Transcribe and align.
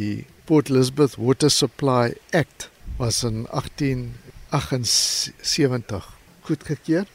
Die 0.00 0.24
Port 0.46 0.70
Elizabeth 0.70 1.18
Water 1.18 1.50
Supply 1.50 2.14
Act 2.32 2.70
was 2.96 3.24
in 3.24 3.46
1878 3.50 6.18
goedgekeur 6.40 7.06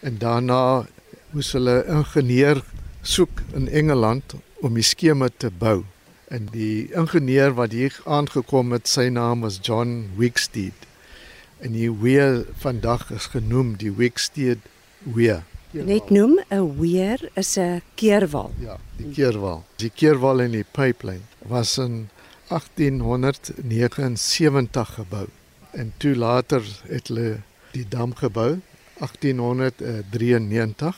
en 0.00 0.18
daarna 0.18 0.86
moes 1.30 1.52
hulle 1.54 1.84
ingenieur 1.86 2.64
soek 3.02 3.30
in 3.54 3.68
Engeland 3.70 4.34
om 4.58 4.74
die 4.74 4.82
skema 4.82 5.28
te 5.36 5.50
bou. 5.54 5.84
En 6.26 6.48
die 6.50 6.90
ingenieur 6.90 7.54
wat 7.54 7.70
hier 7.70 7.94
aangekom 8.04 8.72
het, 8.74 8.90
sy 8.90 9.06
naam 9.06 9.46
was 9.46 9.62
John 9.62 10.10
Wicksteed. 10.18 10.74
En 11.62 11.78
die 11.78 11.94
weer 11.94 12.42
vandag 12.58 13.14
is 13.14 13.30
genoem 13.36 13.78
die 13.78 13.94
Wicksteed 13.94 14.58
weer. 15.14 15.46
Net 15.70 16.10
noem 16.10 16.42
'n 16.50 16.74
weer 16.80 17.30
is 17.34 17.56
'n 17.56 17.82
keerwal. 17.94 18.50
Ja, 18.58 18.78
die 18.96 19.12
keerwal. 19.14 19.64
Die 19.76 19.90
keerwal 19.90 20.40
in 20.40 20.50
die 20.50 20.66
pipeline 20.72 21.22
was 21.48 21.78
in 21.78 22.08
1879 22.48 24.94
gebou. 24.94 25.26
En 25.70 25.92
toe 25.96 26.16
later 26.16 26.80
het 26.86 27.08
hulle 27.08 27.40
die 27.72 27.88
dam 27.88 28.14
gebou 28.14 28.60
1893. 28.98 30.96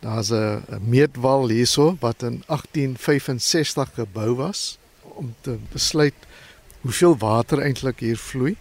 Daar's 0.00 0.30
'n 0.30 0.62
meetwal 0.80 1.48
hierso 1.48 1.96
wat 2.00 2.22
in 2.22 2.42
1865 2.46 3.94
gebou 3.94 4.34
was 4.34 4.78
om 5.00 5.34
te 5.40 5.58
besluit 5.72 6.14
hoeveel 6.80 7.18
water 7.18 7.58
eintlik 7.58 8.00
hier 8.00 8.18
vloei 8.18 8.56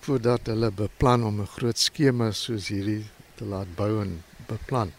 voordat 0.00 0.46
hulle 0.46 0.70
beplan 0.70 1.24
om 1.24 1.40
'n 1.40 1.46
groot 1.46 1.78
skema 1.78 2.30
soos 2.30 2.68
hierdie 2.68 3.04
te 3.34 3.44
laat 3.44 3.74
bou 3.74 4.00
en 4.00 4.22
beplan. 4.46 4.92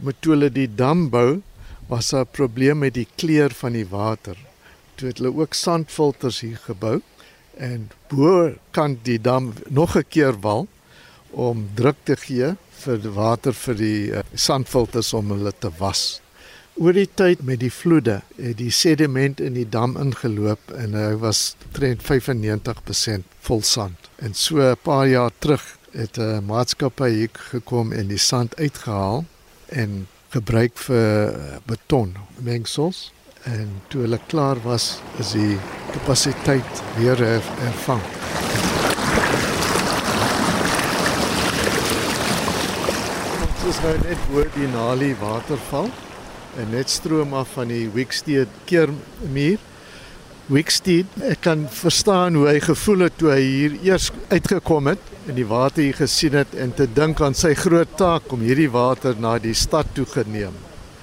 Met 0.00 0.16
toe 0.20 0.32
hulle 0.32 0.50
die 0.50 0.74
dam 0.74 1.10
bou, 1.10 1.42
was 1.88 2.10
daar 2.10 2.24
'n 2.24 2.30
probleem 2.30 2.78
met 2.78 2.94
die 2.94 3.08
kleur 3.16 3.50
van 3.50 3.72
die 3.72 3.88
water. 3.88 4.49
Toe 5.00 5.08
het 5.08 5.20
hulle 5.22 5.32
ook 5.32 5.54
sandfilters 5.56 6.42
hier 6.44 6.58
gebou 6.60 6.98
en 7.56 7.86
bo 8.10 8.50
kan 8.76 8.98
die 9.06 9.20
dam 9.20 9.52
nog 9.68 9.96
'n 9.96 10.04
keer 10.08 10.36
wal 10.40 10.66
om 11.30 11.68
druk 11.74 11.96
te 12.04 12.16
gee 12.16 12.50
vir 12.82 12.98
die 13.00 13.12
water 13.14 13.54
vir 13.54 13.74
die 13.74 14.10
uh, 14.12 14.20
sandfilters 14.34 15.12
om 15.12 15.30
hulle 15.30 15.52
te 15.58 15.70
was. 15.78 16.20
Oor 16.74 16.92
die 16.92 17.08
tyd 17.14 17.40
met 17.42 17.60
die 17.60 17.72
vloede 17.72 18.20
het 18.36 18.58
die 18.58 18.70
sediment 18.70 19.40
in 19.40 19.54
die 19.54 19.68
dam 19.68 19.96
ingeloop 19.96 20.70
en 20.76 20.92
hy 20.92 21.14
was 21.22 21.56
omtrent 21.64 22.04
95% 22.04 23.24
vol 23.40 23.62
sand. 23.62 24.10
En 24.18 24.34
so 24.34 24.60
'n 24.60 24.76
paar 24.82 25.08
jaar 25.08 25.32
terug 25.38 25.64
het 25.92 26.18
'n 26.18 26.44
maatskappy 26.44 27.08
hier 27.08 27.30
gekom 27.32 27.92
en 27.92 28.08
die 28.08 28.18
sand 28.18 28.56
uitgehaal 28.56 29.24
en 29.68 30.06
gebruik 30.28 30.76
vir 30.76 31.60
beton 31.64 32.16
mengsels 32.36 33.12
en 33.48 33.68
toe 33.88 34.02
hulle 34.04 34.18
klaar 34.28 34.60
was 34.64 34.98
is 35.22 35.32
die 35.36 35.56
kapasiteit 35.92 36.82
weer 36.98 37.16
hervang. 37.16 38.02
Dit 43.40 43.64
is 43.72 43.80
nou 43.84 43.96
net 44.04 44.28
bo 44.28 44.44
die 44.58 44.68
Nali 44.74 45.10
waterval 45.20 45.90
en 46.60 46.70
net 46.74 46.90
stroom 46.90 47.34
af 47.38 47.56
van 47.56 47.72
die 47.72 47.86
Wicksteed 47.94 48.62
keermuur 48.68 49.58
Wicksteed, 50.50 51.06
ek 51.30 51.44
kan 51.46 51.60
verstaan 51.70 52.34
hoe 52.34 52.48
hy 52.48 52.56
gevoel 52.64 53.04
het 53.06 53.14
toe 53.20 53.28
hy 53.30 53.42
hier 53.44 53.76
eers 53.86 54.08
uitgekom 54.32 54.90
het 54.90 55.12
en 55.30 55.36
die 55.38 55.46
water 55.46 55.84
hier 55.84 56.00
gesien 56.00 56.34
het 56.34 56.56
en 56.58 56.74
te 56.74 56.88
dink 56.90 57.22
aan 57.22 57.38
sy 57.38 57.52
groot 57.54 57.92
taak 58.00 58.32
om 58.34 58.42
hierdie 58.42 58.70
water 58.74 59.14
na 59.22 59.36
die 59.38 59.54
stad 59.54 59.94
toe 59.94 60.08
geneem. 60.10 60.56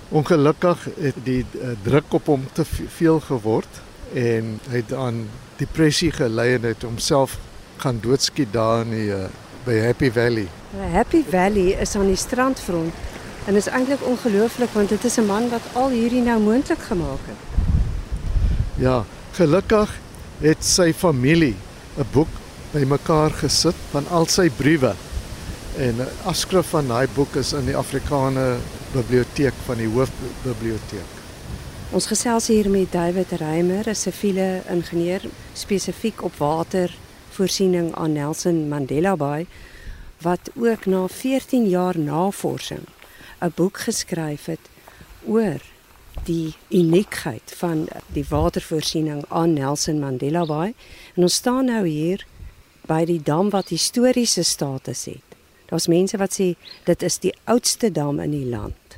Ongelukkig 0.10 0.88
het 1.00 1.16
die 1.24 1.46
uh, 1.56 1.74
druk 1.84 2.14
op 2.14 2.26
hom 2.26 2.46
te 2.54 2.64
veel 2.66 3.20
geword 3.20 3.82
en 4.14 4.60
hy 4.70 4.80
het 4.80 4.94
aan 4.94 5.26
depressie 5.58 6.12
gelei 6.12 6.54
en 6.56 6.64
het 6.64 6.82
homself 6.82 7.38
gaan 7.78 8.00
doodskiet 8.02 8.54
daar 8.54 8.86
in 8.86 8.96
die 8.96 9.10
uh, 9.12 9.28
by 9.66 9.80
Happy 9.84 10.12
Valley. 10.12 10.48
Happy 10.92 11.24
Valley 11.30 11.76
is 11.82 11.96
aan 11.96 12.08
die 12.08 12.16
strandfront 12.16 12.94
en 13.46 13.56
is 13.56 13.68
eintlik 13.68 14.04
ongelooflik 14.08 14.72
want 14.74 14.90
dit 14.90 15.04
is 15.04 15.18
'n 15.18 15.26
man 15.26 15.50
wat 15.50 15.68
al 15.74 15.90
hierdie 15.90 16.22
nou 16.22 16.40
moontlik 16.40 16.80
gemaak 16.80 17.24
het. 17.28 17.42
Ja, 18.76 19.04
Gelukkig 19.38 19.92
het 20.42 20.64
sy 20.66 20.94
familie 20.98 21.56
'n 21.98 22.06
boek 22.12 22.28
bymekaar 22.72 23.32
gesit 23.32 23.76
van 23.92 24.08
al 24.10 24.26
sy 24.26 24.50
briewe. 24.50 24.94
En 25.78 25.96
'n 26.02 26.08
afskrif 26.26 26.70
van 26.70 26.88
daai 26.88 27.08
boek 27.14 27.36
is 27.36 27.54
in 27.54 27.66
die 27.66 27.76
Afrikaanse 27.78 28.58
biblioteek 28.94 29.54
van 29.66 29.78
die 29.78 29.88
hoofbiblioteek. 29.88 31.14
Ons 31.92 32.10
gesels 32.12 32.48
hier 32.48 32.70
met 32.70 32.92
David 32.92 33.32
Reimer, 33.40 33.88
'n 33.90 33.96
siviele 33.96 34.62
ingenieur 34.70 35.22
spesifiek 35.54 36.24
op 36.24 36.36
watervoorsiening 36.38 37.96
aan 37.96 38.14
Nelson 38.14 38.68
Mandela 38.68 39.16
Bay 39.16 39.48
wat 40.22 40.52
ook 40.56 40.86
na 40.86 41.08
14 41.08 41.70
jaar 41.70 42.00
navorsing 42.00 42.86
'n 43.40 43.52
boek 43.56 43.78
geskryf 43.78 44.46
het 44.46 44.70
oor 45.26 45.62
die 46.24 46.56
uniekheid 46.70 47.54
van 47.56 47.88
die 48.14 48.26
watervoorsiening 48.30 49.26
aan 49.28 49.54
Nelson 49.54 50.00
Mandela 50.00 50.46
Bay. 50.46 50.74
En 51.16 51.22
ons 51.22 51.34
staan 51.34 51.66
nou 51.66 51.88
hier 51.88 52.26
by 52.88 53.06
die 53.06 53.22
dam 53.24 53.50
wat 53.50 53.70
historiese 53.70 54.44
status 54.44 55.06
het. 55.06 55.27
Daar's 55.68 55.88
mense 55.88 56.18
wat 56.18 56.34
sê 56.40 56.54
dit 56.88 57.04
is 57.04 57.20
die 57.20 57.34
oudste 57.44 57.92
dam 57.92 58.20
in 58.24 58.32
die 58.32 58.48
land. 58.50 58.98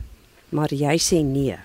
Maar 0.50 0.74
jy 0.74 0.98
sê 1.02 1.22
nee. 1.26 1.58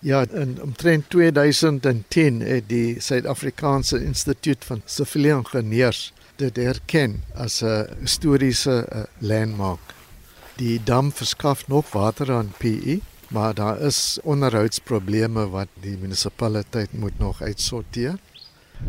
Ja, 0.00 0.24
in 0.32 0.56
omtrent 0.62 1.10
2010 1.12 2.40
het 2.40 2.68
die 2.68 3.00
Suid-Afrikaanse 3.00 4.00
Instituut 4.04 4.64
van 4.64 4.80
Siviele 4.84 5.34
Ingenieurs 5.36 6.12
dit 6.40 6.58
erken 6.58 7.22
as 7.34 7.60
'n 7.62 7.86
historiese 8.00 8.86
eh, 8.88 9.04
landmark. 9.18 9.94
Die 10.56 10.80
dam 10.84 11.12
verskaf 11.12 11.68
nog 11.68 11.92
water 11.92 12.32
aan 12.32 12.52
PE 12.58 13.00
maar 13.30 13.54
daar 13.54 13.80
is 13.80 14.18
onderhoudsprobleme 14.22 15.48
wat 15.48 15.68
die 15.80 15.96
munisipaliteit 15.98 16.92
moet 16.92 17.18
nog 17.18 17.42
uitsorteer. 17.42 18.18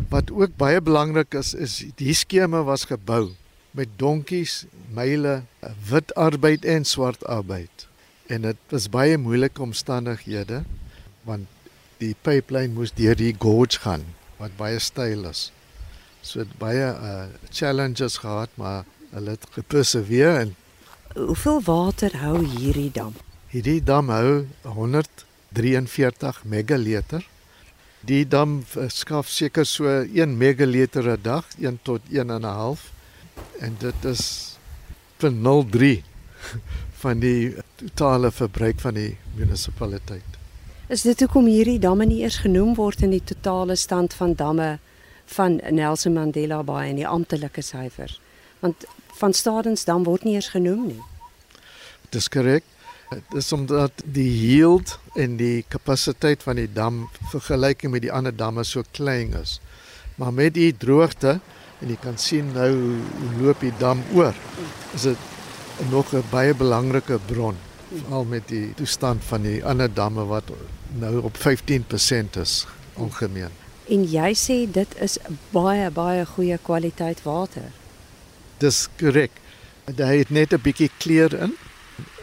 Wat 0.08 0.32
ook 0.32 0.56
baie 0.56 0.80
belangrik 0.82 1.34
is 1.34 1.54
is 1.54 1.84
die 1.94 2.14
skema 2.14 2.62
was 2.66 2.84
gebou 2.90 3.30
met 3.70 3.88
donkies, 3.96 4.64
myle, 4.94 5.42
wit 5.88 6.14
arbeid 6.14 6.64
en 6.64 6.84
swart 6.84 7.24
arbeid. 7.24 7.86
En 8.26 8.42
dit 8.46 8.56
was 8.68 8.88
baie 8.92 9.18
moeilike 9.18 9.62
omstandighede 9.62 10.62
want 11.22 11.46
die 12.02 12.14
pipeline 12.26 12.74
moes 12.74 12.90
deur 12.98 13.14
die 13.18 13.34
gorge 13.38 13.78
gaan 13.84 14.04
wat 14.40 14.56
baie 14.58 14.78
steil 14.82 15.28
is. 15.30 15.50
So 16.22 16.42
dit 16.42 16.56
baie 16.58 16.88
uh, 16.90 17.26
challenges 17.50 18.18
gehad, 18.22 18.50
maar 18.58 18.84
hulle 19.12 19.36
het 19.36 19.46
geperseveer 19.54 20.40
en 20.40 20.54
hoeveel 21.14 21.60
water 21.62 22.16
hou 22.22 22.38
hierdie 22.40 22.90
dam? 22.94 23.14
Hierdie 23.52 23.82
dam 23.84 24.08
hou 24.08 24.46
143 24.64 26.42
megaliter. 26.48 27.26
Die 28.02 28.24
dam 28.26 28.62
skaf 28.90 29.28
seker 29.30 29.66
so 29.68 29.86
1 30.02 30.38
megaliter 30.38 31.10
'n 31.12 31.22
dag, 31.22 31.46
1 31.58 31.78
tot 31.82 32.00
1 32.10 32.30
en 32.30 32.42
'n 32.42 32.56
half. 32.56 32.90
En 33.60 33.76
dit 33.78 34.04
is 34.04 34.51
vir 35.22 35.34
03 35.70 35.92
van 37.02 37.22
die 37.22 37.54
totale 37.80 38.30
verbruik 38.30 38.80
van 38.82 38.98
die 38.98 39.10
munisipaliteit. 39.38 40.38
Is 40.92 41.06
dit 41.06 41.22
hoekom 41.24 41.46
hierdie 41.48 41.78
damme 41.80 42.06
nie 42.06 42.20
eers 42.22 42.42
genoem 42.44 42.74
word 42.76 43.04
in 43.06 43.14
die 43.14 43.24
totale 43.24 43.76
stand 43.80 44.14
van 44.18 44.34
damme 44.36 44.76
van 45.32 45.60
Nelson 45.70 46.12
Mandela 46.12 46.60
Bay 46.66 46.90
en 46.90 47.00
die 47.00 47.08
amptelike 47.08 47.62
syfers? 47.64 48.18
Want 48.60 48.84
van 49.18 49.32
Stadensdam 49.32 50.04
word 50.04 50.26
nie 50.26 50.36
eers 50.36 50.50
genoem 50.52 50.86
nie. 50.90 51.00
Dis 52.12 52.28
korrek. 52.28 52.66
Dit 53.12 53.38
is 53.42 53.50
omdat 53.52 54.02
die 54.04 54.28
yield 54.28 54.96
en 55.20 55.36
die 55.36 55.64
kapasiteit 55.68 56.44
van 56.44 56.56
die 56.60 56.68
dam 56.68 57.06
vergelyking 57.32 57.92
met 57.92 58.04
die 58.06 58.12
ander 58.12 58.34
damme 58.36 58.64
so 58.64 58.84
klein 58.96 59.34
is. 59.36 59.58
Maar 60.16 60.32
met 60.32 60.54
die 60.56 60.72
droogte 60.76 61.38
en 61.82 61.88
jy 61.88 61.98
kan 62.00 62.18
sien 62.18 62.52
nou 62.54 62.70
hoe 62.70 63.42
loop 63.42 63.60
die 63.60 63.74
dam 63.78 64.02
oor. 64.14 64.34
Is 64.94 65.02
dit 65.02 65.18
nog 65.90 66.14
'n 66.14 66.24
baie 66.30 66.54
belangrike 66.54 67.18
bron 67.26 67.56
veral 67.92 68.24
met 68.24 68.48
die 68.48 68.74
toestand 68.74 69.24
van 69.24 69.42
die 69.42 69.64
ander 69.64 69.94
damme 69.94 70.24
wat 70.24 70.50
nou 71.00 71.22
op 71.22 71.36
15% 71.36 72.36
is 72.40 72.66
ongemeen. 72.94 73.50
En 73.88 74.04
jy 74.04 74.32
sê 74.38 74.70
dit 74.70 74.94
is 75.00 75.18
baie 75.50 75.90
baie 75.90 76.24
goeie 76.26 76.58
kwaliteit 76.62 77.22
water. 77.22 77.72
Dis 78.58 78.88
korrek. 78.98 79.30
Dit 79.84 80.06
het 80.06 80.30
net 80.30 80.52
'n 80.52 80.62
bietjie 80.62 80.90
kleur 80.98 81.34
in 81.34 81.56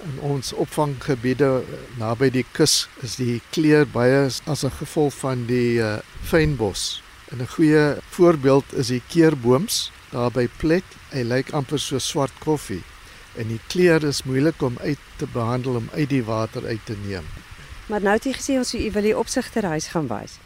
in 0.03 0.19
ons 0.19 0.53
opvanggebiede 0.53 1.63
naby 1.97 2.29
die 2.29 2.45
kus 2.51 2.87
is 3.03 3.15
die 3.15 3.41
kleur 3.51 3.85
baie 3.85 4.29
as 4.45 4.63
'n 4.63 4.71
gevolg 4.71 5.13
van 5.13 5.45
die 5.45 5.79
uh, 5.79 5.99
fynbos. 6.23 7.01
'n 7.31 7.47
Goeie 7.47 7.97
voorbeeld 8.09 8.73
is 8.73 8.87
die 8.87 9.01
keerbooms 9.07 9.91
daar 10.09 10.31
by 10.31 10.47
Plet. 10.57 10.83
Hy 11.11 11.21
lyk 11.21 11.51
amper 11.53 11.79
so 11.79 11.99
swart 11.99 12.33
koffie 12.39 12.83
en 13.37 13.47
die 13.47 13.59
kleur 13.67 14.03
is 14.03 14.23
moeilik 14.23 14.61
om 14.61 14.77
uit 14.81 14.97
te 15.17 15.27
behandel 15.33 15.75
om 15.75 15.89
uit 15.93 16.09
die 16.09 16.23
water 16.23 16.65
uit 16.65 16.85
te 16.85 16.97
neem. 17.05 17.25
Maar 17.87 18.01
nou 18.01 18.13
het 18.15 18.25
jy 18.25 18.33
gesê 18.33 18.57
ons 18.57 18.71
wil 18.71 19.05
die 19.05 19.17
opsigterhuis 19.17 19.87
gaan 19.87 20.07
wys. 20.07 20.39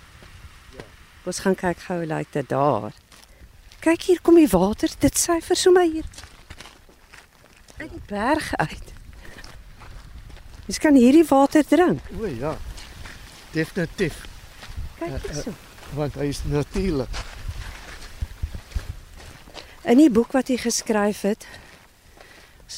Ja. 0.75 0.83
Ons 1.23 1.39
gaan 1.39 1.55
kyk 1.55 1.79
gou 1.79 1.97
hoe 1.97 2.07
lyk 2.07 2.27
dit 2.31 2.49
daar. 2.49 2.91
Kyk 3.79 4.01
hier 4.01 4.21
kom 4.21 4.35
die 4.35 4.47
water, 4.47 4.89
dit 4.99 5.17
syfer 5.17 5.55
sommer 5.55 5.83
hier 5.83 6.05
uit 7.77 7.91
die 7.91 8.01
berg 8.07 8.55
uit. 8.55 8.93
Jy 10.67 10.79
kan 10.79 10.95
hierdie 10.95 11.25
water 11.27 11.65
drink. 11.67 12.07
O 12.19 12.25
ja. 12.25 12.55
Definitief, 13.51 14.23
Kyk 14.99 15.07
Eh, 15.09 15.13
eh. 15.13 15.21
hierso. 15.21 15.53
Want 15.95 16.15
hy 16.19 16.29
is 16.31 16.41
natuurlik. 16.49 17.09
In 19.83 19.99
die 19.99 20.09
boek 20.13 20.31
wat 20.31 20.47
hy 20.47 20.57
geskryf 20.57 21.21
het, 21.27 21.45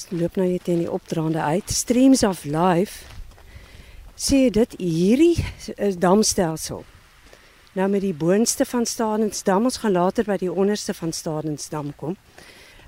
loop 0.10 0.36
nou 0.40 0.48
net 0.50 0.68
in 0.68 0.82
die 0.84 0.92
opdraande 0.92 1.42
uit, 1.42 1.70
Streams 1.72 2.24
of 2.26 2.44
Life, 2.50 3.06
sê 4.18 4.46
hy 4.46 4.50
dit 4.56 4.76
hierdie 4.80 5.38
is 5.78 6.00
damstelsel. 6.02 6.84
Nou 7.76 7.88
met 7.92 8.02
die 8.02 8.16
boonste 8.16 8.66
van 8.66 8.86
Stadensdam, 8.88 9.68
ons 9.68 9.82
gaan 9.84 9.92
later 9.96 10.24
by 10.28 10.38
die 10.40 10.52
onderste 10.52 10.94
van 10.96 11.12
Stadensdam 11.14 11.92
kom, 12.00 12.16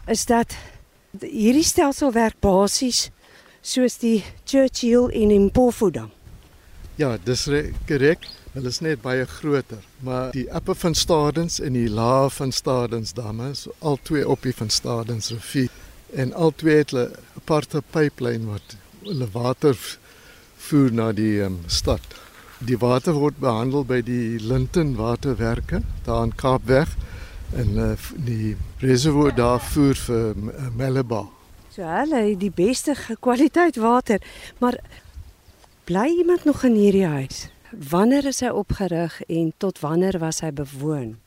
is 0.08 0.26
dat 0.26 0.56
hierdie 1.20 1.66
stelsel 1.68 2.14
werk 2.16 2.40
basies 2.44 3.10
soos 3.62 3.98
die 4.00 4.22
Churchill 4.48 5.10
en 5.12 5.34
Mpofu 5.50 5.92
dam. 5.92 6.12
Ja, 6.98 7.18
dis 7.24 7.46
re- 7.52 7.74
korrek. 7.88 8.24
Hulle 8.58 8.72
is 8.74 8.80
net 8.82 9.04
baie 9.04 9.26
groter, 9.30 9.84
maar 10.02 10.32
die 10.34 10.48
Upper 10.50 10.74
van 10.82 10.96
Stadens 10.98 11.60
en 11.62 11.76
die 11.78 11.90
Lae 11.94 12.30
van 12.34 12.50
Stadens 12.52 13.12
damme 13.14 13.52
is 13.54 13.68
al 13.86 14.00
twee 14.02 14.24
op 14.26 14.42
die 14.42 14.54
van 14.58 14.72
Stadens 14.74 15.28
rivier 15.30 15.68
en 16.18 16.32
al 16.34 16.56
twee 16.58 16.80
het 16.80 16.94
'n 16.94 17.12
aparte 17.38 17.84
pyplyn 17.92 18.48
wat 18.50 18.74
hulle 19.04 19.28
water 19.32 19.78
voer 20.58 20.90
na 20.92 21.12
die 21.12 21.44
um, 21.46 21.60
stad. 21.68 22.02
Die 22.58 22.78
water 22.78 23.14
word 23.14 23.38
behandel 23.40 23.86
by 23.86 24.02
die 24.02 24.40
Linton 24.40 24.96
Waterwerke 24.96 25.82
daar 26.06 26.24
in 26.24 26.36
Kaapweg 26.36 26.96
en 27.54 27.78
uh, 27.78 27.92
die 28.16 28.56
reservoir 28.80 29.36
daar 29.36 29.62
voer 29.62 29.96
vir 29.96 30.34
uh, 30.34 30.70
Malabar. 30.78 31.28
So 31.70 31.84
hulle 31.84 32.24
het 32.30 32.40
die 32.40 32.52
beste 32.52 32.98
kwaliteit 33.20 33.76
water, 33.76 34.20
maar 34.58 34.80
bly 35.86 36.08
iemand 36.18 36.44
nog 36.46 36.64
in 36.64 36.74
hierdie 36.74 37.06
huis? 37.06 37.50
Wanneer 37.72 38.26
is 38.26 38.40
hy 38.40 38.50
opgerig 38.56 39.22
en 39.28 39.54
tot 39.58 39.80
wanneer 39.84 40.20
was 40.24 40.40
hy 40.40 40.54
bewoon? 40.56 41.18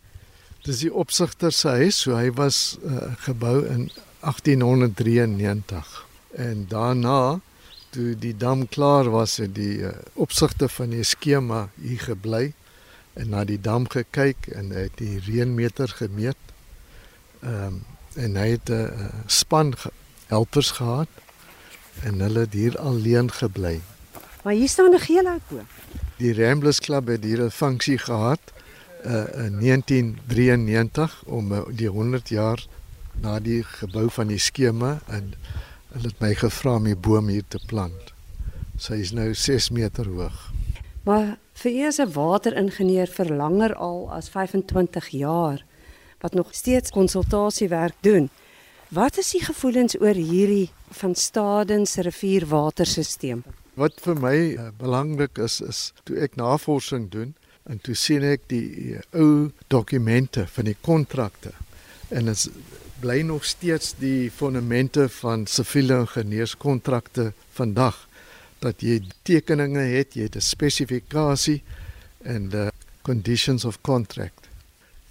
Dis 0.64 0.80
die 0.80 0.92
opsigter 0.92 1.52
se 1.52 1.68
huis, 1.82 1.98
so 2.00 2.16
hy 2.16 2.30
was 2.36 2.78
uh, 2.80 3.12
gebou 3.26 3.60
in 3.68 3.90
1893 4.24 6.06
en 6.40 6.64
daarna 6.68 7.40
toe 7.90 8.14
die 8.16 8.36
dam 8.36 8.68
klaar 8.68 9.10
was 9.10 9.36
het 9.42 9.54
die 9.56 9.82
uh, 9.84 9.92
opsigter 10.14 10.68
van 10.72 10.94
die 10.94 11.04
skema 11.04 11.68
hier 11.80 12.00
gebly 12.06 12.52
en 13.20 13.32
na 13.34 13.44
die 13.44 13.60
dam 13.60 13.88
gekyk 13.90 14.48
en 14.54 14.70
hy 14.72 14.86
het 14.88 15.00
die 15.00 15.20
reënmeter 15.26 15.92
gemeet. 16.00 16.40
Ehm 17.44 17.80
um, 17.80 17.80
en 18.18 18.34
hy 18.34 18.48
het 18.56 18.68
'n 18.68 18.74
uh, 18.74 19.06
span 19.26 19.76
ge 19.78 19.90
helpers 20.26 20.70
gehad 20.70 21.08
en 22.02 22.20
hulle 22.20 22.40
het 22.40 22.52
hier 22.52 22.78
alleen 22.78 23.30
gebly. 23.30 23.80
Maar 24.42 24.52
hier 24.52 24.68
staan 24.68 24.94
'n 24.94 24.98
geel 24.98 25.26
ou 25.26 25.38
Die 26.20 26.34
Ramblers 26.36 26.80
Club 26.80 27.06
het 27.08 27.24
hier 27.24 27.40
'n 27.42 27.50
funksie 27.50 27.98
gehad 27.98 28.40
uh, 29.06 29.12
in 29.46 29.58
1993 29.60 31.22
om 31.24 31.52
uh, 31.52 31.60
die 31.72 31.88
100 31.88 32.28
jaar 32.28 32.66
na 33.20 33.38
die 33.40 33.62
gebou 33.64 34.10
van 34.10 34.26
die 34.26 34.38
skema 34.38 34.98
en 35.06 35.32
hulle 35.92 36.08
het 36.08 36.20
my 36.20 36.34
gevra 36.34 36.74
om 36.76 36.84
die 36.84 36.96
boom 36.96 37.28
hier 37.28 37.44
te 37.48 37.60
plant. 37.66 38.12
Sy 38.76 39.00
is 39.00 39.12
nou 39.12 39.34
6 39.34 39.70
meter 39.70 40.06
hoog. 40.06 40.52
Maar 41.08 41.38
vir 41.52 41.72
u 41.72 41.86
as 41.86 41.98
'n 41.98 42.12
wateringenieur 42.12 43.08
vir 43.08 43.32
langer 43.36 43.74
al 43.74 44.12
as 44.12 44.28
25 44.28 45.08
jaar 45.08 45.64
wat 46.20 46.34
nog 46.34 46.54
steeds 46.54 46.90
konsultasiewerk 46.90 47.96
doen. 48.00 48.28
Wat 48.88 49.18
is 49.18 49.30
die 49.30 49.44
gevoelens 49.44 50.00
oor 50.00 50.14
hierdie 50.14 50.70
van 50.90 51.14
Stadens 51.14 51.94
rivierwaterstelsel? 51.94 53.42
Wat 53.80 53.96
vir 54.04 54.18
my 54.20 54.36
uh, 54.36 54.68
belangrik 54.76 55.38
is 55.40 55.60
is 55.64 55.80
toe 56.04 56.18
ek 56.20 56.36
navorsing 56.36 57.08
doen 57.12 57.32
en 57.70 57.80
toe 57.80 57.94
sien 57.96 58.26
ek 58.26 58.44
die 58.52 58.98
uh, 58.98 59.00
ou 59.16 59.50
dokumente 59.72 60.44
van 60.56 60.68
die 60.68 60.76
kontrakte 60.84 61.54
en 62.10 62.28
dit 62.28 62.44
bly 63.00 63.22
nog 63.24 63.46
steeds 63.48 63.94
die 64.00 64.28
fondamente 64.30 65.08
van 65.20 65.46
siviele 65.48 66.02
ingenieurskontrakte 66.02 67.30
vandag 67.56 68.06
dat 68.60 68.82
jy 68.84 68.98
tekeninge 69.24 69.86
het, 69.94 70.12
jy 70.14 70.28
het 70.28 70.36
'n 70.36 70.44
spesifikasie 70.44 71.62
en 72.24 72.50
the 72.50 72.70
conditions 73.02 73.64
of 73.64 73.80
contract. 73.80 74.48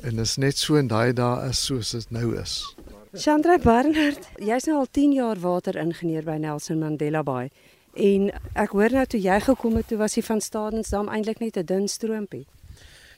En 0.03 0.15
dit 0.15 0.25
is 0.25 0.37
net 0.37 0.57
so 0.57 0.75
in 0.75 0.87
daai 0.87 1.13
dae 1.13 1.49
is 1.49 1.65
soos 1.65 1.91
dit 1.91 2.11
nou 2.11 2.37
is. 2.37 2.75
Chandra 3.13 3.57
Barnard, 3.57 4.29
jy's 4.37 4.65
nou 4.65 4.77
al 4.77 4.87
10 4.91 5.13
jaar 5.13 5.39
wateringenieur 5.39 6.23
by 6.23 6.37
Nelson 6.37 6.79
Mandela 6.79 7.23
Bay. 7.23 7.49
En 7.93 8.31
ek 8.53 8.69
hoor 8.69 8.91
nou 8.91 9.05
toe 9.05 9.21
jy 9.21 9.39
gekom 9.39 9.75
het, 9.75 9.87
toe 9.87 9.97
was 9.97 10.13
die 10.13 10.25
van 10.25 10.41
Stadensdam 10.41 11.09
eintlik 11.09 11.39
net 11.39 11.57
'n 11.57 11.65
dun 11.65 11.87
stroompie. 11.87 12.45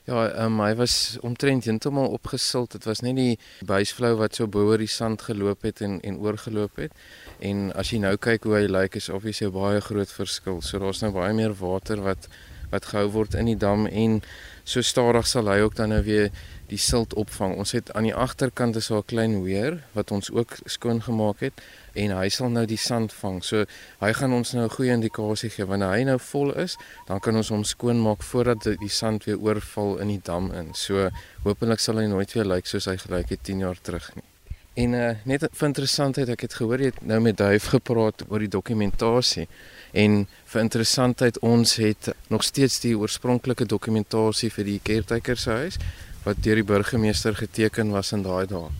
Ja, 0.04 0.44
um, 0.44 0.56
hy 0.58 0.72
was 0.74 1.16
omtrent 1.22 1.64
heeltemal 1.64 2.08
opgesilt. 2.10 2.72
Dit 2.74 2.84
was 2.84 3.00
net 3.00 3.14
die 3.16 3.38
buisvlou 3.62 4.16
wat 4.18 4.34
so 4.34 4.48
bo 4.50 4.66
oor 4.66 4.78
die 4.82 4.90
sand 4.90 5.22
geloop 5.22 5.62
het 5.62 5.80
en 5.80 6.00
en 6.00 6.18
oorgeloop 6.18 6.76
het. 6.82 6.92
En 7.38 7.70
as 7.78 7.92
jy 7.92 8.00
nou 8.02 8.16
kyk 8.16 8.42
hoe 8.42 8.56
hy 8.56 8.66
lyk, 8.66 8.98
is 8.98 9.08
obviously 9.08 9.46
'n 9.46 9.52
baie 9.52 9.80
groot 9.80 10.12
verskil. 10.12 10.60
So 10.60 10.78
daar's 10.78 11.02
nou 11.02 11.12
baie 11.12 11.32
meer 11.32 11.54
water 11.54 12.02
wat 12.02 12.28
wat 12.72 12.88
gehou 12.90 13.08
word 13.12 13.36
in 13.38 13.50
die 13.52 13.58
dam 13.58 13.86
en 13.86 14.22
so 14.64 14.82
stadig 14.82 15.26
sal 15.26 15.50
hy 15.50 15.60
ook 15.62 15.76
dan 15.76 15.92
nou 15.92 16.02
weer 16.06 16.30
die 16.72 16.80
silt 16.80 17.14
opvang. 17.20 17.58
Ons 17.60 17.74
het 17.76 17.92
aan 17.92 18.06
die 18.08 18.14
agterkant 18.16 18.76
is 18.80 18.88
daar 18.88 19.02
'n 19.02 19.10
klein 19.12 19.42
weer 19.44 19.82
wat 19.92 20.10
ons 20.10 20.30
ook 20.30 20.56
skoon 20.64 21.02
gemaak 21.02 21.40
het 21.40 21.60
en 21.94 22.16
hy 22.16 22.28
sal 22.28 22.48
nou 22.48 22.66
die 22.66 22.80
sand 22.80 23.12
vang. 23.12 23.44
So 23.44 23.64
hy 24.00 24.12
gaan 24.12 24.32
ons 24.32 24.52
nou 24.52 24.64
'n 24.64 24.76
goeie 24.76 24.92
indikasie 24.92 25.50
gee 25.50 25.66
wanneer 25.66 25.90
hy 25.90 26.02
nou 26.04 26.18
vol 26.18 26.54
is, 26.54 26.76
dan 27.06 27.20
kan 27.20 27.36
ons 27.36 27.48
hom 27.48 27.64
skoonmaak 27.64 28.22
voordat 28.22 28.62
die- 28.62 28.76
die 28.76 28.88
sand 28.88 29.24
weer 29.24 29.38
oorval 29.38 29.98
in 29.98 30.08
die 30.08 30.20
dam 30.22 30.50
in. 30.52 30.74
So 30.74 31.10
hopelik 31.44 31.80
sal 31.80 31.96
hy 31.96 32.06
nooit 32.06 32.32
weer 32.32 32.44
lyk 32.44 32.66
soos 32.66 32.84
hy 32.84 32.96
gelyk 32.96 33.28
het 33.28 33.42
10 33.42 33.58
jaar 33.58 33.80
terug 33.80 34.14
nie. 34.14 34.31
En 34.74 34.94
uh, 34.96 35.08
net 35.28 35.42
vir 35.52 35.66
interessantheid, 35.68 36.30
ek 36.32 36.46
het 36.46 36.54
gehoor 36.56 36.80
jy 36.80 36.92
het 36.94 37.00
nou 37.04 37.18
met 37.20 37.36
Duif 37.36 37.66
gepraat 37.74 38.22
oor 38.30 38.40
die 38.40 38.48
dokumentasie. 38.48 39.44
En 39.92 40.22
vir 40.48 40.62
interessantheid, 40.62 41.36
ons 41.44 41.74
het 41.76 42.08
nog 42.32 42.44
steeds 42.46 42.78
die 42.80 42.94
oorspronklike 42.96 43.66
dokumentasie 43.68 44.48
vir 44.54 44.70
die 44.70 44.78
caretakershuis 44.80 45.76
wat 46.24 46.40
deur 46.40 46.62
die 46.62 46.64
burgemeester 46.64 47.36
geteken 47.36 47.92
was 47.92 48.14
in 48.16 48.24
daai 48.24 48.46
dae. 48.48 48.70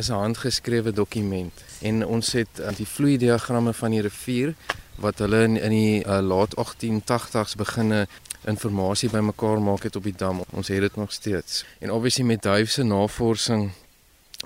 Is 0.00 0.08
'n 0.08 0.16
handgeskrewe 0.16 0.92
dokument 0.92 1.52
en 1.82 2.06
ons 2.06 2.32
het 2.32 2.60
uh, 2.60 2.72
die 2.72 2.86
vloeidiagramme 2.86 3.72
van 3.72 3.90
die 3.90 4.00
rivier 4.00 4.54
wat 4.96 5.18
hulle 5.18 5.44
in, 5.44 5.56
in 5.56 5.70
die 5.70 6.04
uh, 6.06 6.20
laat 6.22 6.56
1880s 6.56 7.56
beginne 7.56 8.06
inligting 8.46 9.12
bymekaar 9.12 9.60
maak 9.60 9.82
het 9.82 9.96
op 9.96 10.04
die 10.04 10.16
dam. 10.16 10.42
Ons 10.52 10.68
het 10.68 10.80
dit 10.80 10.96
nog 10.96 11.12
steeds. 11.12 11.64
En 11.80 11.90
obviously 11.90 12.24
met 12.24 12.42
Duif 12.42 12.70
se 12.70 12.82
navorsing 12.82 13.72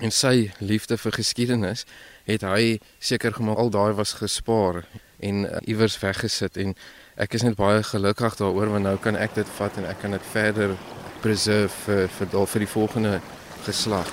en 0.01 0.11
sy 0.11 0.51
liefde 0.59 0.97
vir 0.97 1.11
geskiedenis 1.11 1.85
het 2.27 2.45
hy 2.47 2.79
seker 2.99 3.33
gemaak 3.35 3.59
al 3.59 3.71
daai 3.73 3.93
was 3.97 4.15
gespaar 4.19 4.83
en 5.19 5.45
uh, 5.45 5.57
iewers 5.67 5.99
weggesit 5.99 6.57
en 6.57 6.75
ek 7.19 7.35
is 7.35 7.43
net 7.43 7.57
baie 7.59 7.83
gelukkig 7.83 8.37
daaroor 8.39 8.73
want 8.75 8.87
nou 8.87 8.97
kan 9.03 9.19
ek 9.19 9.35
dit 9.35 9.55
vat 9.57 9.77
en 9.77 9.87
ek 9.89 9.99
kan 10.03 10.15
dit 10.15 10.31
verder 10.31 10.75
preserve 11.23 11.73
vir 11.85 12.07
vir, 12.07 12.27
vir, 12.31 12.45
vir 12.47 12.63
die 12.63 12.71
volgende 12.71 13.15
geslag. 13.65 14.11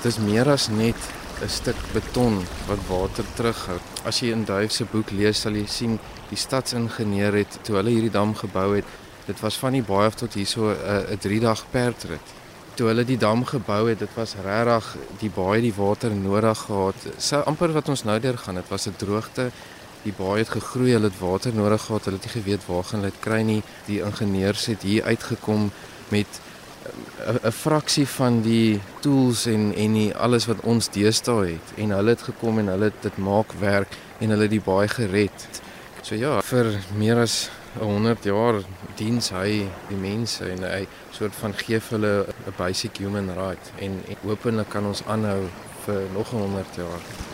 Dit 0.00 0.10
is 0.10 0.18
meer 0.18 0.50
as 0.50 0.68
net 0.68 0.98
'n 1.42 1.48
stuk 1.48 1.78
beton 1.92 2.42
wat 2.66 2.80
water 2.88 3.24
terughou. 3.36 3.78
As 4.04 4.20
jy 4.20 4.32
in 4.32 4.44
Duif 4.44 4.72
se 4.72 4.84
boek 4.84 5.10
lees, 5.10 5.40
sal 5.40 5.54
jy 5.54 5.66
sien 5.66 5.98
die 6.30 6.36
stadsingenieur 6.36 7.34
het 7.34 7.58
toe 7.62 7.76
hulle 7.76 7.90
hierdie 7.90 8.10
dam 8.10 8.34
gebou 8.34 8.76
het, 8.76 8.84
dit 9.26 9.40
was 9.40 9.58
van 9.58 9.72
die 9.72 9.82
baai 9.82 10.06
af 10.06 10.14
tot 10.14 10.34
hierso 10.34 10.70
'n 10.70 11.12
'n 11.12 11.18
3 11.18 11.40
dag 11.40 11.64
perdrit 11.70 12.43
toe 12.74 12.88
hulle 12.90 13.04
die 13.04 13.18
dam 13.18 13.44
gebou 13.44 13.88
het, 13.88 13.98
dit 13.98 14.16
was 14.16 14.34
regtig 14.44 14.96
die 15.20 15.30
baie 15.30 15.60
die 15.62 15.74
water 15.76 16.10
nodig 16.10 16.58
gehad. 16.66 17.06
So 17.18 17.42
amper 17.46 17.72
wat 17.72 17.88
ons 17.88 18.04
nou 18.04 18.18
deur 18.20 18.38
gaan, 18.38 18.54
dit 18.54 18.68
was 18.68 18.86
'n 18.86 18.96
droogte. 18.96 19.50
Die 20.02 20.12
baie 20.12 20.38
het 20.38 20.48
gegroei, 20.48 20.92
hulle 20.92 21.08
het 21.08 21.18
water 21.20 21.54
nodig 21.54 21.82
gehad. 21.82 22.04
Hulle 22.04 22.16
het 22.16 22.26
nie 22.26 22.42
geweet 22.42 22.66
waar 22.66 22.84
gaan 22.84 23.00
hulle 23.00 23.10
dit 23.12 23.20
kry 23.20 23.42
nie. 23.42 23.62
Die 23.86 24.00
ingenieurs 24.00 24.66
het 24.66 24.82
hier 24.82 25.04
uitgekom 25.04 25.70
met 26.08 26.26
'n 27.26 27.38
'n 27.48 27.52
fraksie 27.52 28.08
van 28.08 28.42
die 28.42 28.80
tools 29.00 29.46
en 29.46 29.74
en 29.74 29.92
die 29.92 30.14
alles 30.14 30.46
wat 30.46 30.60
ons 30.60 30.90
deesdae 30.90 31.46
het 31.46 31.68
en 31.76 31.90
hulle 31.90 32.10
het 32.10 32.22
gekom 32.22 32.58
en 32.58 32.66
hulle 32.66 32.84
het 32.84 33.02
dit 33.02 33.16
maak 33.16 33.52
werk 33.60 33.96
en 34.18 34.28
hulle 34.30 34.42
het 34.42 34.50
die 34.50 34.60
baie 34.60 34.88
gered. 34.88 35.48
So 36.02 36.14
ja, 36.14 36.42
vir 36.42 36.66
meer 36.96 37.16
as 37.16 37.50
100 37.78 38.24
jaar 38.24 38.60
diens 38.96 39.30
hy 39.34 39.66
die 39.88 39.98
mense 39.98 40.46
en 40.50 40.62
hy 40.62 40.86
soort 41.10 41.34
van 41.42 41.54
gee 41.58 41.80
vir 41.80 41.98
hulle 41.98 42.14
'n 42.46 42.54
basic 42.58 42.98
human 43.02 43.34
right 43.34 43.72
en, 43.78 44.02
en 44.08 44.16
hopelik 44.22 44.68
kan 44.68 44.86
ons 44.86 45.02
aanhou 45.06 45.48
vir 45.86 46.02
nog 46.14 46.30
100 46.30 46.76
jaar. 46.76 47.33